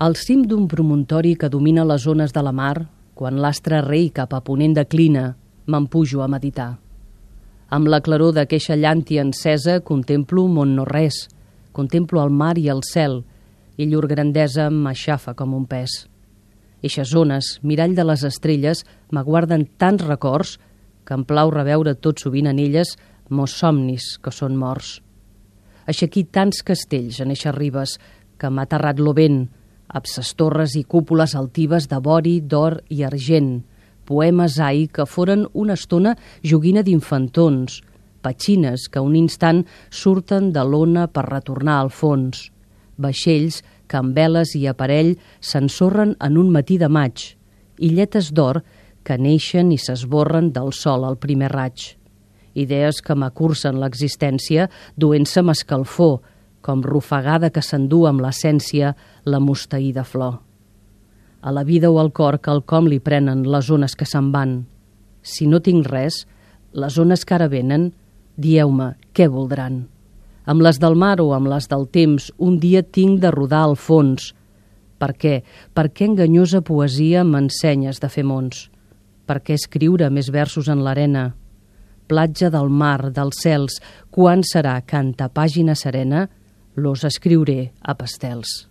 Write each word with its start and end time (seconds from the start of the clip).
Al 0.00 0.14
cim 0.16 0.46
d'un 0.48 0.62
promontori 0.64 1.34
que 1.36 1.50
domina 1.52 1.82
les 1.84 2.06
zones 2.08 2.32
de 2.32 2.40
la 2.40 2.54
mar, 2.56 2.86
quan 3.12 3.36
l'astre 3.36 3.82
rei 3.84 4.06
cap 4.16 4.30
a 4.32 4.38
ponent 4.40 4.72
declina, 4.78 5.34
me'n 5.68 5.88
pujo 5.92 6.22
a 6.24 6.28
meditar. 6.32 6.78
Amb 7.68 7.90
la 7.92 7.98
claror 8.00 8.32
d'aqueixa 8.32 8.78
llàntia 8.80 9.20
encesa 9.20 9.74
contemplo 9.84 10.46
món 10.48 10.72
no 10.78 10.86
res, 10.88 11.26
contemplo 11.76 12.24
el 12.24 12.32
mar 12.32 12.54
i 12.56 12.70
el 12.72 12.80
cel, 12.80 13.18
i 13.76 13.90
llur 13.92 14.08
grandesa 14.08 14.70
m'aixafa 14.70 15.36
com 15.36 15.52
un 15.52 15.68
pes. 15.68 15.98
Eixes 16.80 17.12
zones, 17.12 17.58
mirall 17.60 17.92
de 17.92 18.08
les 18.08 18.24
estrelles, 18.24 18.86
m'aguarden 19.12 19.68
tants 19.76 20.08
records 20.08 20.56
que 21.04 21.12
em 21.12 21.28
plau 21.28 21.52
reveure 21.52 21.92
tot 21.92 22.24
sovint 22.24 22.48
en 22.48 22.56
elles 22.56 22.96
mos 23.28 23.52
somnis 23.52 24.14
que 24.16 24.32
són 24.32 24.56
morts. 24.56 25.02
Aixequí 25.84 26.24
tants 26.24 26.64
castells 26.64 27.20
en 27.20 27.36
eixes 27.36 27.52
ribes 27.52 27.98
que 28.40 28.48
m'ha 28.48 28.64
aterrat 28.64 28.96
lo 28.96 29.12
vent, 29.12 29.42
abses 29.92 30.34
torres 30.38 30.76
i 30.78 30.84
cúpules 30.84 31.34
altives 31.34 31.88
de 31.90 31.98
bori, 32.00 32.38
d'or 32.40 32.80
i 32.88 33.02
argent, 33.04 33.60
poemes 34.06 34.58
ai 34.62 34.86
que 34.92 35.06
foren 35.06 35.46
una 35.52 35.76
estona 35.78 36.16
joguina 36.42 36.82
d'infantons, 36.86 37.80
petxines 38.22 38.88
que 38.92 39.02
un 39.02 39.16
instant 39.16 39.64
surten 39.90 40.50
de 40.54 40.64
l'ona 40.66 41.06
per 41.08 41.28
retornar 41.28 41.78
al 41.80 41.92
fons, 41.94 42.48
vaixells 43.00 43.62
que 43.90 43.98
amb 43.98 44.14
veles 44.14 44.54
i 44.58 44.66
aparell 44.70 45.16
s'ensorren 45.40 46.14
en 46.20 46.38
un 46.38 46.50
matí 46.54 46.78
de 46.78 46.88
maig, 46.88 47.34
illetes 47.78 48.30
d'or 48.34 48.62
que 49.06 49.16
neixen 49.18 49.72
i 49.72 49.78
s'esborren 49.80 50.52
del 50.54 50.74
sol 50.76 51.06
al 51.08 51.16
primer 51.18 51.50
raig. 51.54 51.96
Idees 52.54 53.00
que 53.02 53.14
m'acursen 53.14 53.78
l'existència 53.80 54.68
duent-se 54.98 55.42
escalfor, 55.54 56.20
com 56.60 56.82
rufagada 56.84 57.50
que 57.50 57.62
s'endú 57.64 58.04
amb 58.08 58.22
l'essència 58.24 58.94
la 59.24 59.40
mustaïda 59.40 60.04
flor. 60.04 60.40
A 61.40 61.52
la 61.52 61.64
vida 61.64 61.88
o 61.90 61.98
al 61.98 62.12
cor 62.12 62.38
quelcom 62.44 62.88
li 62.90 63.00
prenen 63.00 63.46
les 63.48 63.70
ones 63.72 63.96
que 63.96 64.04
se'n 64.04 64.28
van. 64.32 64.66
Si 65.22 65.46
no 65.48 65.60
tinc 65.64 65.88
res, 65.88 66.26
les 66.72 66.98
ones 67.00 67.24
que 67.24 67.34
ara 67.34 67.48
venen, 67.48 67.90
dieu-me, 68.36 68.92
què 69.16 69.28
voldran? 69.28 69.86
Amb 70.44 70.64
les 70.64 70.80
del 70.82 70.96
mar 71.00 71.16
o 71.20 71.30
amb 71.36 71.48
les 71.48 71.68
del 71.70 71.86
temps, 71.88 72.30
un 72.38 72.58
dia 72.60 72.82
tinc 72.82 73.20
de 73.22 73.30
rodar 73.32 73.64
al 73.64 73.76
fons. 73.76 74.34
Per 75.00 75.14
què? 75.16 75.40
Per 75.72 75.86
què 75.88 76.10
enganyosa 76.10 76.60
poesia 76.60 77.24
m'ensenyes 77.24 78.00
de 78.02 78.08
fer 78.12 78.24
mons? 78.24 78.68
Per 79.24 79.38
què 79.40 79.56
escriure 79.56 80.10
més 80.10 80.28
versos 80.34 80.68
en 80.68 80.84
l'arena? 80.84 81.30
Platja 82.10 82.50
del 82.50 82.68
mar, 82.68 83.12
dels 83.14 83.38
cels, 83.40 83.78
quan 84.10 84.42
serà 84.44 84.80
canta 84.82 85.30
pàgina 85.30 85.76
serena? 85.78 86.26
Los 86.80 87.04
escriuré 87.04 87.74
a 87.82 87.94
pastels. 87.94 88.69